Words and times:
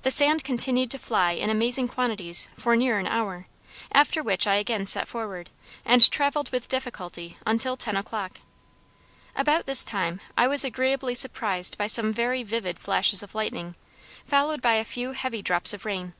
The 0.00 0.10
sand 0.10 0.44
continued 0.44 0.90
to 0.92 0.98
fly 0.98 1.32
in 1.32 1.50
amazing 1.50 1.86
quantities 1.86 2.48
for 2.56 2.74
near 2.74 2.98
an 2.98 3.06
hour; 3.06 3.48
after 3.92 4.22
which 4.22 4.46
I 4.46 4.54
again 4.54 4.86
set 4.86 5.06
forward, 5.06 5.50
and 5.84 6.10
traveled 6.10 6.50
with 6.50 6.70
difficulty, 6.70 7.36
until 7.44 7.76
ten 7.76 7.94
o'clock. 7.94 8.40
About 9.36 9.66
this 9.66 9.84
time, 9.84 10.22
I 10.38 10.46
was 10.48 10.64
agreeably 10.64 11.14
surprised 11.14 11.76
by 11.76 11.86
some 11.86 12.14
very 12.14 12.42
vivid 12.42 12.78
flashes 12.78 13.22
of 13.22 13.34
lightning, 13.34 13.74
followed 14.24 14.62
by 14.62 14.76
a 14.76 14.86
few 14.86 15.12
heavy 15.12 15.42
drops 15.42 15.74
of 15.74 15.84
rain. 15.84 16.14